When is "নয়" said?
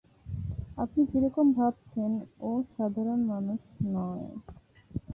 3.87-4.27